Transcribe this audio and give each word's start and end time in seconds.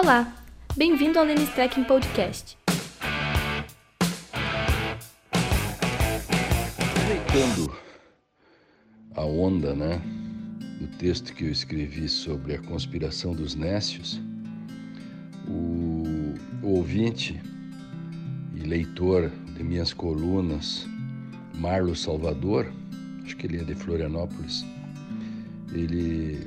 Olá, 0.00 0.32
bem-vindo 0.76 1.18
ao 1.18 1.24
Lenis 1.24 1.48
Trekking 1.48 1.82
Podcast. 1.82 2.56
Aproveitando 6.78 7.76
a 9.16 9.24
onda, 9.24 9.74
né, 9.74 10.00
do 10.78 10.86
texto 10.98 11.34
que 11.34 11.46
eu 11.46 11.50
escrevi 11.50 12.08
sobre 12.08 12.54
a 12.54 12.62
conspiração 12.62 13.34
dos 13.34 13.56
nécios, 13.56 14.20
o, 15.48 16.04
o 16.62 16.76
ouvinte 16.76 17.42
e 18.54 18.60
leitor 18.60 19.32
de 19.56 19.64
minhas 19.64 19.92
colunas, 19.92 20.86
Marlo 21.56 21.96
Salvador, 21.96 22.72
acho 23.24 23.36
que 23.36 23.48
ele 23.48 23.58
é 23.58 23.64
de 23.64 23.74
Florianópolis, 23.74 24.64
ele 25.72 26.46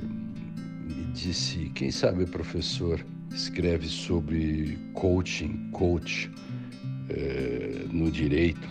me 0.86 1.04
disse, 1.12 1.70
quem 1.74 1.90
sabe 1.90 2.24
professor 2.24 3.04
escreve 3.34 3.88
sobre 3.88 4.78
coaching, 4.94 5.70
coach 5.72 6.30
é, 7.08 7.86
no 7.90 8.10
direito. 8.10 8.68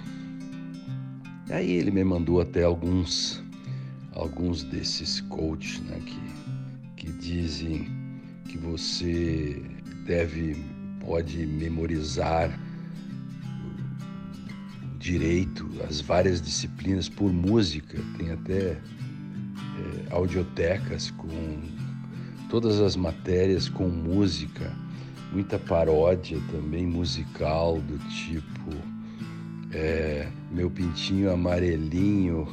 Aí 1.50 1.72
ele 1.72 1.92
me 1.92 2.04
mandou 2.04 2.40
até 2.40 2.64
alguns, 2.64 3.44
alguns 4.14 4.64
desses 4.64 5.22
coaches 5.22 5.82
né, 5.82 6.00
que, 6.05 7.05
que 7.05 7.12
dizem 7.14 7.88
que 8.48 8.58
você 8.58 9.62
deve, 10.05 10.55
pode 11.00 11.46
memorizar 11.46 12.58
direito, 14.98 15.68
as 15.90 16.00
várias 16.00 16.41
disciplinas 16.41 17.10
por 17.10 17.34
música. 17.34 17.98
Tem 18.18 18.32
até 18.32 18.72
é, 18.72 18.80
audiotecas 20.12 21.12
com 21.12 21.62
todas 22.52 22.82
as 22.82 22.98
matérias 22.98 23.70
com 23.70 23.88
música, 23.88 24.76
muita 25.32 25.57
paródia 25.57 26.38
também 26.52 26.85
musical 26.85 27.80
do 27.80 27.98
tipo 28.10 28.71
é, 29.74 30.27
Meu 30.52 30.70
Pintinho 30.70 31.32
Amarelinho. 31.32 32.46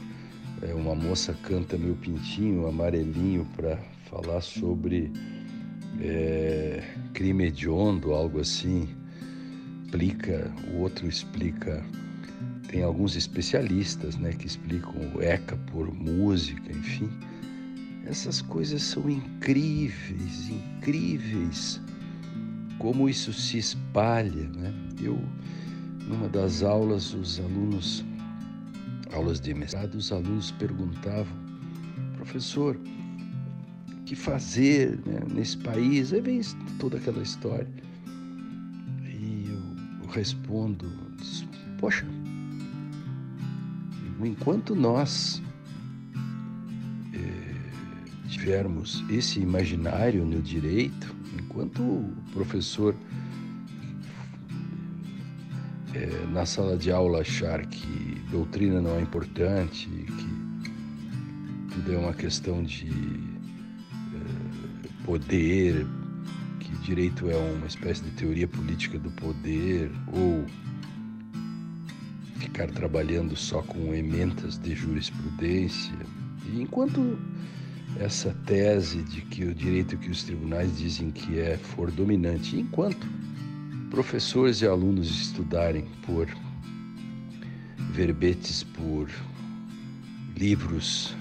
É, 0.62 0.72
uma 0.72 0.94
moça 0.94 1.36
canta 1.42 1.76
Meu 1.76 1.96
Pintinho 1.96 2.68
Amarelinho 2.68 3.44
para 3.56 3.76
falar 4.08 4.40
sobre 4.40 5.10
é, 6.00 6.84
crime 7.12 7.46
hediondo, 7.46 8.14
algo 8.14 8.40
assim. 8.40 8.88
Explica, 9.84 10.48
o 10.72 10.82
outro 10.82 11.08
explica 11.08 11.84
tem 12.68 12.82
alguns 12.82 13.16
especialistas 13.16 14.14
né, 14.16 14.30
que 14.32 14.46
explicam 14.46 14.92
o 15.14 15.22
ECA 15.22 15.56
por 15.72 15.92
música, 15.92 16.70
enfim. 16.70 17.10
Essas 18.08 18.40
coisas 18.40 18.82
são 18.82 19.10
incríveis, 19.10 20.48
incríveis, 20.48 21.78
como 22.78 23.06
isso 23.06 23.34
se 23.34 23.58
espalha. 23.58 24.48
Né? 24.48 24.72
Eu, 24.98 25.22
numa 26.06 26.26
das 26.26 26.62
aulas, 26.62 27.12
os 27.12 27.38
alunos, 27.38 28.02
aulas 29.12 29.38
de 29.38 29.52
mestrado, 29.52 29.94
os 29.96 30.10
alunos 30.10 30.50
perguntavam, 30.52 31.36
professor, 32.16 32.80
o 33.92 34.04
que 34.04 34.16
fazer 34.16 34.98
né, 35.04 35.20
nesse 35.30 35.58
país? 35.58 36.10
Aí 36.10 36.22
vem 36.22 36.40
toda 36.78 36.96
aquela 36.96 37.22
história. 37.22 37.68
E 39.04 39.48
eu, 39.50 40.02
eu 40.02 40.08
respondo, 40.08 40.90
poxa, 41.78 42.06
enquanto 44.24 44.74
nós 44.74 45.42
tivermos 48.48 49.04
esse 49.10 49.40
imaginário 49.40 50.24
no 50.24 50.40
direito, 50.40 51.14
enquanto 51.38 51.82
o 51.82 52.14
professor 52.32 52.96
é, 55.94 56.26
na 56.32 56.46
sala 56.46 56.74
de 56.74 56.90
aula 56.90 57.20
achar 57.20 57.66
que 57.66 58.22
doutrina 58.30 58.80
não 58.80 58.96
é 58.96 59.02
importante, 59.02 59.86
que 59.86 61.74
tudo 61.74 61.92
é 61.92 61.98
uma 61.98 62.14
questão 62.14 62.62
de 62.62 62.88
é, 62.88 65.04
poder, 65.04 65.86
que 66.58 66.74
direito 66.78 67.28
é 67.28 67.36
uma 67.36 67.66
espécie 67.66 68.02
de 68.02 68.12
teoria 68.12 68.48
política 68.48 68.98
do 68.98 69.10
poder, 69.10 69.90
ou 70.10 70.46
ficar 72.38 72.70
trabalhando 72.70 73.36
só 73.36 73.60
com 73.60 73.92
ementas 73.92 74.56
de 74.56 74.74
jurisprudência. 74.74 75.98
E 76.46 76.62
enquanto 76.62 77.18
essa 78.00 78.32
tese 78.46 79.02
de 79.02 79.22
que 79.22 79.44
o 79.44 79.54
direito 79.54 79.96
que 79.98 80.10
os 80.10 80.22
tribunais 80.22 80.76
dizem 80.78 81.10
que 81.10 81.38
é 81.38 81.56
for 81.56 81.90
dominante, 81.90 82.56
enquanto 82.56 83.06
professores 83.90 84.62
e 84.62 84.66
alunos 84.66 85.10
estudarem 85.10 85.84
por 86.06 86.28
verbetes, 87.92 88.62
por 88.62 89.08
livros 90.36 91.16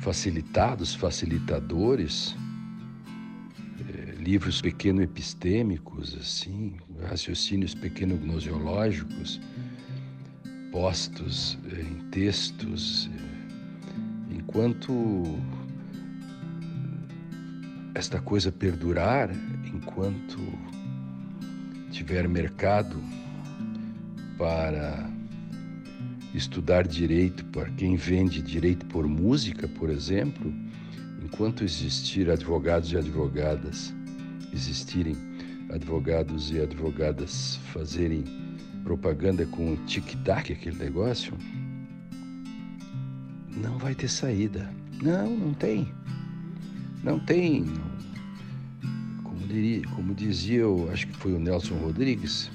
facilitados, 0.00 0.94
facilitadores, 0.94 2.34
é, 3.88 4.16
livros 4.16 4.60
pequeno-epistêmicos, 4.60 6.16
assim, 6.20 6.74
raciocínios 7.08 7.74
pequeno-gnosiológicos, 7.74 9.40
postos 10.72 11.58
eh, 11.70 11.82
em 11.82 12.08
textos, 12.08 13.10
eh, 13.14 14.34
enquanto 14.34 14.92
esta 17.94 18.20
coisa 18.20 18.50
perdurar, 18.50 19.30
enquanto 19.72 20.38
tiver 21.90 22.28
mercado 22.28 22.96
para 24.38 25.10
estudar 26.34 26.86
direito, 26.86 27.44
para 27.46 27.70
quem 27.70 27.96
vende 27.96 28.40
direito 28.40 28.86
por 28.86 29.06
música, 29.06 29.68
por 29.68 29.90
exemplo, 29.90 30.52
enquanto 31.22 31.64
existir 31.64 32.30
advogados 32.30 32.90
e 32.92 32.96
advogadas, 32.96 33.94
existirem 34.52 35.16
advogados 35.70 36.50
e 36.50 36.60
advogadas 36.60 37.56
fazerem 37.72 38.24
propaganda 38.84 39.46
com 39.46 39.74
o 39.74 39.76
tic-tac, 39.86 40.52
aquele 40.52 40.76
negócio, 40.76 41.32
não 43.56 43.78
vai 43.78 43.94
ter 43.94 44.08
saída. 44.08 44.68
Não, 45.02 45.30
não 45.30 45.54
tem. 45.54 45.92
Não 47.02 47.18
tem. 47.18 47.66
Como, 49.24 49.46
diria, 49.46 49.82
como 49.88 50.14
dizia, 50.14 50.60
eu 50.60 50.88
acho 50.92 51.08
que 51.08 51.16
foi 51.16 51.32
o 51.32 51.38
Nelson 51.38 51.74
Rodrigues, 51.74 52.50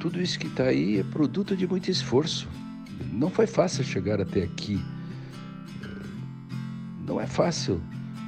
tudo 0.00 0.20
isso 0.20 0.38
que 0.38 0.46
está 0.46 0.64
aí 0.64 0.98
é 0.98 1.04
produto 1.04 1.56
de 1.56 1.66
muito 1.66 1.90
esforço. 1.90 2.48
Não 3.12 3.30
foi 3.30 3.46
fácil 3.46 3.84
chegar 3.84 4.20
até 4.20 4.42
aqui. 4.42 4.80
Não 7.06 7.20
é 7.20 7.26
fácil 7.26 7.80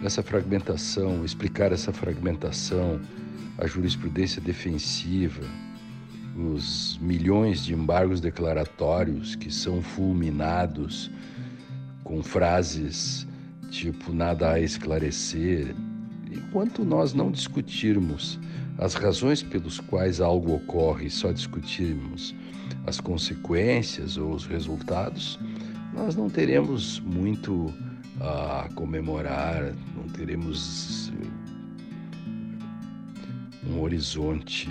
essa 0.03 0.23
fragmentação, 0.23 1.25
explicar 1.25 1.73
essa 1.73 1.93
fragmentação, 1.93 3.01
a 3.57 3.67
jurisprudência 3.67 4.43
defensiva, 4.43 5.45
os 6.37 6.99
milhões 7.01 7.65
de 7.65 7.73
embargos 7.73 8.21
declaratórios 8.21 9.35
que 9.35 9.51
são 9.51 9.81
fulminados 9.81 11.11
com 12.03 12.23
frases 12.23 13.27
tipo 13.75 14.13
nada 14.13 14.53
a 14.53 14.61
esclarecer, 14.61 15.75
enquanto 16.31 16.85
nós 16.85 17.13
não 17.13 17.29
discutirmos 17.29 18.39
as 18.79 18.95
razões 18.95 19.43
pelos 19.43 19.81
quais 19.81 20.21
algo 20.21 20.55
ocorre, 20.55 21.11
só 21.11 21.33
discutirmos 21.33 22.33
as 22.87 23.01
consequências 23.01 24.17
ou 24.17 24.33
os 24.33 24.47
resultados, 24.47 25.41
nós 25.93 26.15
não 26.15 26.31
teremos 26.31 27.01
muito 27.01 27.75
a 28.21 28.69
comemorar, 28.77 29.75
não 29.97 30.05
teremos 30.05 31.13
um 33.67 33.81
horizonte 33.81 34.71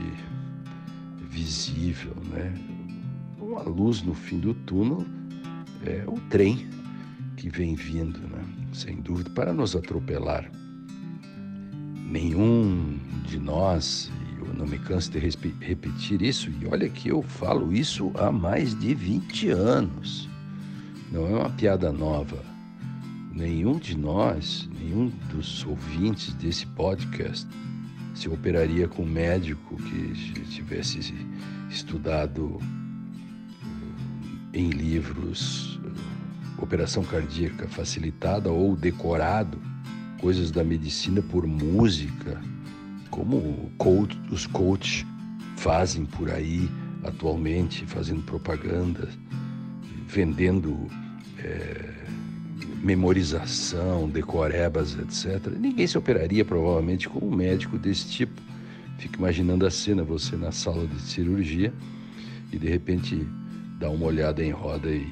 visível, 1.30 2.16
né? 2.32 2.54
Uma 3.38 3.64
luz 3.64 4.02
no 4.02 4.14
fim 4.14 4.40
do 4.40 4.54
túnel 4.54 5.06
é 5.86 6.06
o 6.08 6.18
trem 6.30 6.66
que 7.36 7.50
vem 7.50 7.76
vindo, 7.76 8.20
né? 8.20 8.43
Sem 8.74 8.96
dúvida, 9.02 9.30
para 9.30 9.54
nos 9.54 9.76
atropelar. 9.76 10.52
Nenhum 12.10 12.98
de 13.26 13.40
nós, 13.40 14.12
eu 14.38 14.54
não 14.54 14.66
me 14.66 14.80
canso 14.80 15.12
de 15.12 15.20
repetir 15.20 16.22
isso, 16.22 16.50
e 16.50 16.66
olha 16.66 16.90
que 16.90 17.10
eu 17.10 17.22
falo 17.22 17.72
isso 17.72 18.12
há 18.16 18.32
mais 18.32 18.78
de 18.78 18.96
20 18.96 19.50
anos. 19.50 20.28
Não 21.12 21.28
é 21.28 21.40
uma 21.42 21.50
piada 21.52 21.92
nova. 21.92 22.44
Nenhum 23.32 23.78
de 23.78 23.96
nós, 23.98 24.68
nenhum 24.80 25.12
dos 25.30 25.66
ouvintes 25.66 26.34
desse 26.34 26.66
podcast 26.68 27.48
se 28.16 28.30
operaria 28.30 28.88
com 28.88 29.04
um 29.04 29.10
médico 29.10 29.76
que 29.76 30.42
tivesse 30.50 31.14
estudado 31.70 32.60
eh, 34.54 34.60
em 34.60 34.70
livros 34.70 35.80
operação 36.64 37.04
cardíaca 37.04 37.68
facilitada 37.68 38.50
ou 38.50 38.76
decorado 38.76 39.60
coisas 40.20 40.52
da 40.52 40.64
medicina 40.64 41.22
por 41.22 41.46
música 41.46 42.42
como 43.10 43.70
coach, 43.78 44.20
os 44.32 44.48
coaches 44.48 45.06
fazem 45.58 46.06
por 46.06 46.32
aí 46.32 46.70
atualmente, 47.04 47.86
fazendo 47.86 48.24
propaganda, 48.24 49.08
vendendo 50.08 50.88
é, 51.38 51.94
memorização, 52.82 54.10
decorebas, 54.10 54.98
etc. 54.98 55.52
Ninguém 55.60 55.86
se 55.86 55.98
operaria 55.98 56.44
provavelmente 56.44 57.08
com 57.08 57.28
um 57.28 57.36
médico 57.36 57.78
desse 57.78 58.08
tipo. 58.08 58.42
Fica 58.98 59.18
imaginando 59.18 59.66
a 59.66 59.70
cena, 59.70 60.04
você 60.04 60.36
na 60.36 60.52
sala 60.52 60.88
de 60.88 61.02
cirurgia 61.02 61.74
e 62.52 62.58
de 62.58 62.68
repente 62.70 63.28
dá 63.78 63.90
uma 63.90 64.06
olhada 64.06 64.44
em 64.44 64.52
roda 64.52 64.90
e, 64.90 65.06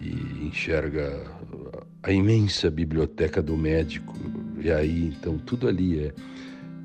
e 0.00 0.46
enxerga 0.46 1.22
a 2.02 2.12
imensa 2.12 2.70
biblioteca 2.70 3.42
do 3.42 3.56
médico. 3.56 4.14
E 4.60 4.70
aí, 4.70 5.14
então, 5.18 5.38
tudo 5.38 5.68
ali 5.68 5.98
é, 5.98 6.14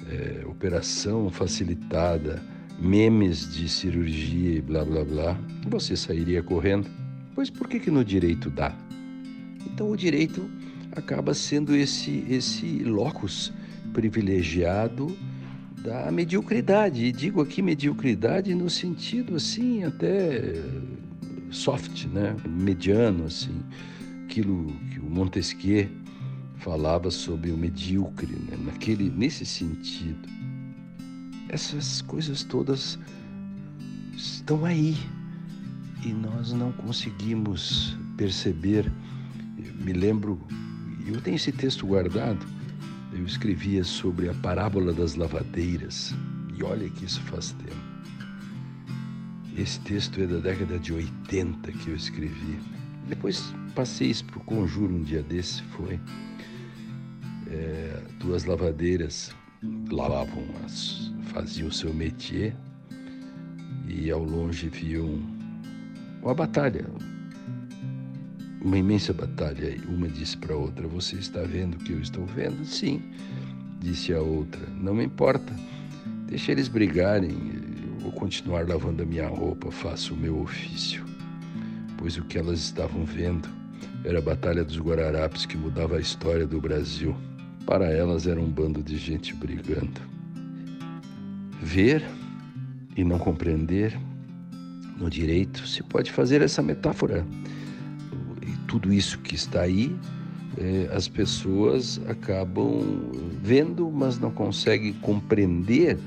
é 0.09 0.45
operação 0.45 1.29
facilitada, 1.29 2.41
memes 2.79 3.53
de 3.53 3.69
cirurgia 3.69 4.57
e 4.57 4.61
blá 4.61 4.83
blá 4.83 5.03
blá. 5.03 5.39
Você 5.67 5.95
sairia 5.95 6.41
correndo? 6.41 6.89
Pois 7.35 7.49
por 7.49 7.67
que, 7.67 7.79
que 7.79 7.91
no 7.91 8.03
direito 8.03 8.49
dá? 8.49 8.75
Então, 9.65 9.89
o 9.89 9.95
direito 9.95 10.49
acaba 10.91 11.33
sendo 11.33 11.75
esse, 11.75 12.25
esse 12.29 12.83
locus 12.83 13.53
privilegiado 13.93 15.15
da 15.83 16.11
mediocridade. 16.11 17.05
E 17.05 17.11
digo 17.11 17.41
aqui 17.41 17.61
mediocridade 17.61 18.53
no 18.53 18.69
sentido 18.69 19.35
assim 19.35 19.83
até 19.83 20.55
soft, 21.51 22.06
né? 22.06 22.36
mediano 22.48 23.25
assim, 23.25 23.62
aquilo 24.25 24.74
que 24.92 25.00
o 25.00 25.06
Montesquieu 25.06 25.89
falava 26.57 27.12
sobre 27.12 27.51
o 27.51 27.57
medíocre, 27.57 28.33
né? 28.33 28.57
naquele 28.65 29.09
nesse 29.09 29.45
sentido. 29.45 30.27
Essas 31.50 32.01
coisas 32.01 32.44
todas 32.44 32.98
estão 34.15 34.65
aí 34.65 34.95
e 36.03 36.13
nós 36.13 36.53
não 36.53 36.71
conseguimos 36.71 37.97
perceber 38.18 38.92
me 39.81 39.94
lembro, 39.94 40.39
eu 41.07 41.19
tenho 41.21 41.36
esse 41.36 41.51
texto 41.51 41.86
guardado, 41.86 42.45
eu 43.13 43.25
escrevia 43.25 43.83
sobre 43.83 44.30
a 44.30 44.33
parábola 44.36 44.94
das 44.94 45.15
lavadeiras, 45.15 46.13
e 46.56 46.63
olha 46.63 46.89
que 46.89 47.06
isso 47.06 47.21
faz 47.21 47.51
tempo. 47.51 47.90
Esse 49.61 49.79
texto 49.81 50.19
é 50.19 50.25
da 50.25 50.39
década 50.39 50.79
de 50.79 50.91
80 50.91 51.71
que 51.71 51.89
eu 51.89 51.95
escrevi. 51.95 52.57
Depois 53.07 53.53
passei 53.75 54.09
isso 54.09 54.25
para 54.25 54.39
o 54.39 54.43
Conjuro 54.43 54.95
um 54.95 55.03
dia 55.03 55.21
desse, 55.21 55.61
foi. 55.65 55.99
É, 57.47 58.01
duas 58.19 58.45
lavadeiras 58.45 59.29
lavavam, 59.91 60.43
as, 60.65 61.13
faziam 61.25 61.67
o 61.67 61.71
seu 61.71 61.93
métier 61.93 62.55
e 63.87 64.09
ao 64.09 64.23
longe 64.23 64.67
viam 64.67 65.21
uma 66.23 66.33
batalha, 66.33 66.87
uma 68.63 68.79
imensa 68.79 69.13
batalha. 69.13 69.77
Uma 69.87 70.07
disse 70.07 70.37
para 70.37 70.55
a 70.55 70.57
outra: 70.57 70.87
Você 70.87 71.17
está 71.17 71.43
vendo 71.43 71.75
o 71.75 71.77
que 71.77 71.91
eu 71.91 72.01
estou 72.01 72.25
vendo? 72.25 72.65
Sim, 72.65 72.99
disse 73.79 74.11
a 74.11 74.21
outra. 74.21 74.65
Não 74.69 74.95
me 74.95 75.05
importa. 75.05 75.53
Deixa 76.25 76.51
eles 76.51 76.67
brigarem. 76.67 77.60
Vou 78.01 78.12
continuar 78.12 78.68
lavando 78.68 79.03
a 79.03 79.06
minha 79.06 79.27
roupa, 79.27 79.71
faço 79.71 80.13
o 80.13 80.18
meu 80.18 80.39
ofício. 80.39 81.06
Pois 81.98 82.18
o 82.18 82.24
que 82.24 82.38
elas 82.38 82.59
estavam 82.59 83.06
vendo 83.06 83.48
era 84.03 84.19
a 84.19 84.21
Batalha 84.21 84.63
dos 84.63 84.80
Guararapes 84.80 85.45
que 85.45 85.56
mudava 85.56 85.98
a 85.98 86.00
história 86.00 86.48
do 86.48 86.59
Brasil. 86.59 87.15
Para 87.65 87.89
elas 87.92 88.25
era 88.25 88.42
um 88.42 88.50
bando 88.50 88.81
de 88.81 88.98
gente 88.98 89.36
brigando. 89.36 90.01
Ver 91.62 92.03
e 92.98 93.03
não 93.03 93.19
compreender 93.19 93.98
no 94.97 95.09
direito 95.09 95.68
se 95.68 95.83
pode 95.83 96.12
fazer 96.12 96.42
essa 96.42 96.62
metáfora 96.62 97.25
tudo 98.71 98.94
isso 98.94 99.19
que 99.19 99.36
está 99.36 99.63
aí, 99.63 99.94
é, 100.57 100.89
as 100.95 101.06
pessoas 101.09 102.00
acabam 102.07 103.12
vendo, 103.44 103.92
mas 103.92 104.18
não 104.18 104.31
conseguem 104.31 104.94
compreender 104.94 106.00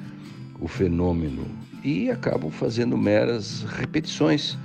o 0.58 0.66
fenômeno 0.66 1.44
e 1.84 2.10
acabam 2.10 2.50
fazendo 2.50 2.96
meras 2.96 3.62
repetições 3.62 4.58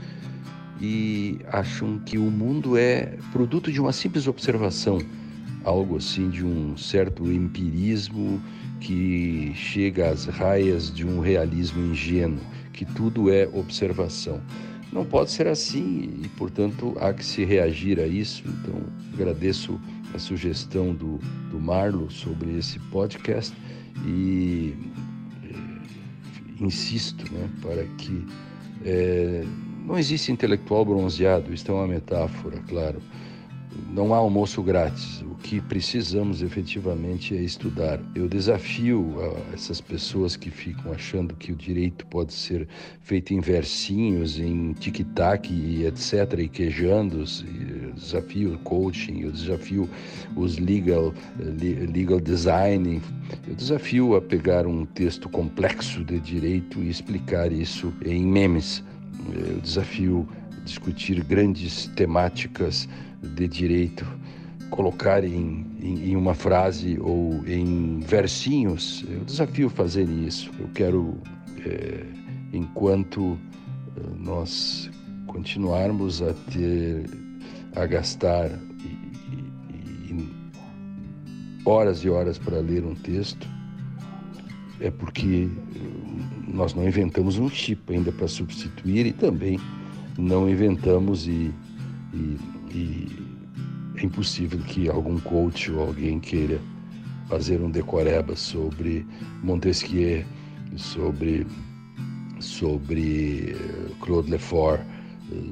e 0.81 1.38
acham 1.51 2.00
que 2.00 2.18
o 2.18 2.31
mundo 2.31 2.77
é 2.77 3.18
produto 3.33 3.71
de 3.71 3.81
uma 3.81 3.92
simples 3.92 4.27
observação, 4.27 5.00
algo 5.66 5.98
assim 5.98 6.30
de 6.30 6.45
um 6.45 6.77
certo 6.77 7.30
empirismo 7.30 8.42
que 8.80 9.51
chega 9.54 10.10
às 10.10 10.25
raias 10.25 10.94
de 10.94 11.06
um 11.06 11.19
realismo 11.19 11.92
ingênuo, 11.92 12.39
que 12.71 12.86
tudo 12.86 13.30
é 13.30 13.45
observação. 13.51 14.42
Não 14.92 15.06
pode 15.06 15.31
ser 15.31 15.48
assim 15.48 16.22
e, 16.24 16.27
portanto, 16.30 16.95
há 17.00 17.13
que 17.13 17.24
se 17.24 17.44
reagir 17.44 18.00
a 18.00 18.07
isso. 18.07 18.44
Então, 18.48 18.81
agradeço 19.13 19.80
a 20.15 20.18
sugestão 20.18 20.95
do, 20.95 21.19
do 21.51 21.60
Marlo 21.60 22.10
sobre 22.10 22.57
esse 22.57 22.80
podcast 22.80 23.54
e 24.07 24.74
insisto 26.60 27.32
né, 27.34 27.50
para 27.62 27.84
que 27.98 28.26
é, 28.86 29.44
não 29.86 29.98
existe 29.98 30.32
intelectual 30.32 30.86
bronzeado, 30.86 31.54
isto 31.54 31.72
é 31.72 31.76
uma 31.76 31.88
metáfora, 31.88 32.58
claro 32.68 33.02
não 33.92 34.14
há 34.14 34.18
almoço 34.18 34.62
grátis. 34.62 35.22
O 35.22 35.36
que 35.36 35.62
precisamos 35.62 36.42
efetivamente 36.42 37.36
é 37.36 37.42
estudar. 37.42 38.00
Eu 38.14 38.28
desafio 38.28 39.16
essas 39.54 39.80
pessoas 39.80 40.36
que 40.36 40.52
ficam 40.52 40.92
achando 40.92 41.36
que 41.36 41.52
o 41.52 41.56
direito 41.56 42.06
pode 42.08 42.34
ser 42.34 42.68
feito 43.02 43.34
em 43.34 43.40
versinhos, 43.40 44.40
em 44.40 44.74
tic-tac 44.74 45.52
e 45.52 45.86
etc., 45.86 46.40
e 46.40 46.48
quejandos. 46.48 47.46
Eu 47.84 47.94
desafio 47.94 48.54
o 48.54 48.60
coaching, 48.60 49.22
eu 49.22 49.31
desafio 49.31 49.90
os 50.36 50.58
legal, 50.58 51.14
legal 51.94 52.20
design. 52.20 53.02
Eu 53.48 53.56
desafio 53.56 54.16
a 54.16 54.22
pegar 54.22 54.68
um 54.68 54.86
texto 54.86 55.30
complexo 55.30 56.04
de 56.04 56.20
direito 56.20 56.84
e 56.84 56.90
explicar 56.90 57.52
isso 57.52 57.94
em 58.06 58.25
memes. 58.25 58.84
Eu 59.34 59.60
desafio 59.60 60.28
discutir 60.64 61.24
grandes 61.24 61.88
temáticas 61.96 62.88
de 63.22 63.48
direito, 63.48 64.06
colocar 64.70 65.24
em, 65.24 65.66
em, 65.82 66.12
em, 66.12 66.16
uma 66.16 66.34
frase 66.34 66.98
ou 67.00 67.46
em 67.48 68.00
versinhos. 68.00 69.04
Eu 69.10 69.25
desafio 69.25 69.70
fazer 69.70 70.08
isso. 70.08 70.51
Eu 70.60 70.68
quero, 70.74 71.18
é, 71.66 72.06
enquanto 72.54 73.38
eh, 73.98 74.01
nós 74.18 74.89
continuarmos 75.28 76.22
a 76.22 76.34
ter, 76.51 77.06
a 77.75 77.86
gastar 77.86 78.50
e, 78.84 80.13
e, 80.13 80.30
horas 81.66 82.00
e 82.04 82.10
horas 82.10 82.38
para 82.38 82.60
ler 82.60 82.84
um 82.84 82.96
texto, 82.96 83.48
é 84.80 84.89
porque 84.89 85.50
nós 86.48 86.74
não 86.74 86.88
inventamos 86.88 87.38
um 87.38 87.50
chip 87.50 87.94
ainda 87.94 88.12
para 88.12 88.28
substituir 88.28 89.06
e 89.06 89.13
também 89.13 89.60
não 90.20 90.50
inventamos 90.50 91.28
e, 91.28 91.54
e 92.14 92.38
e 92.72 93.08
é 93.96 94.06
impossível 94.06 94.60
que 94.60 94.90
algum 94.90 95.20
coach 95.20 95.72
ou 95.72 95.82
alguém 95.82 96.20
queira 96.20 96.60
fazer 97.28 97.60
um 97.62 97.70
decoreba 97.70 98.36
sobre 98.36 99.06
Montesquieu, 99.44 100.24
sobre 100.78 101.46
sobre 102.40 103.52
eh, 103.52 103.92
Claude 104.00 104.32
Lefort, 104.32 104.82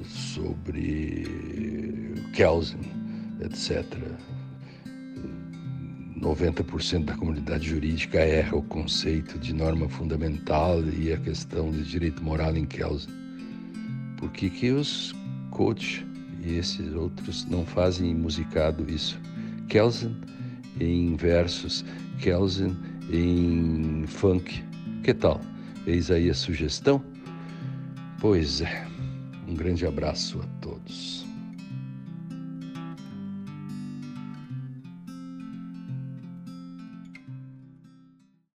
sobre 0.06 1.26
Kelsen, 2.34 2.80
etc. 3.42 3.86
90% 6.22 7.06
da 7.06 7.16
comunidade 7.16 7.68
jurídica 7.68 8.20
erra 8.20 8.56
o 8.56 8.64
conceito 8.64 9.38
de 9.38 9.54
norma 9.54 9.90
fundamental 9.90 10.82
e 10.98 11.12
a 11.12 11.18
questão 11.18 11.72
de 11.72 11.84
direito 11.84 12.24
moral 12.24 12.56
em 12.56 12.66
Kelsen. 12.66 13.26
Por 14.18 14.32
que, 14.32 14.50
que 14.50 14.72
os 14.72 15.14
coaches 15.52 16.06
e 16.48 16.56
esses 16.56 16.94
outros 16.94 17.46
não 17.46 17.66
fazem 17.66 18.14
musicado 18.16 18.90
isso. 18.90 19.20
Kelsen 19.68 20.16
em 20.80 21.16
versos, 21.16 21.84
Kelsen 22.20 22.76
em 23.12 24.06
funk. 24.08 24.64
Que 25.04 25.14
tal? 25.14 25.42
Eis 25.86 26.12
aí 26.12 26.30
a 26.30 26.34
sugestão? 26.34 27.04
Pois 28.20 28.62
é. 28.62 28.88
Um 29.48 29.56
grande 29.56 29.86
abraço 29.86 30.40
a 30.42 30.46
todos. 30.62 31.17